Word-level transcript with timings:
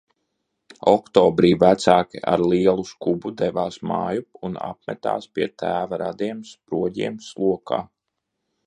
Oktobrī 0.91 1.51
vecāki 1.63 2.21
ar 2.31 2.43
lielu 2.53 2.85
skubu 2.93 3.33
devās 3.43 3.77
mājup 3.93 4.43
un 4.49 4.59
apmetās 4.71 5.29
pie 5.37 5.51
tēva 5.65 6.03
radiem 6.07 6.45
Sproģiem 6.55 7.23
Slokā. 7.33 7.83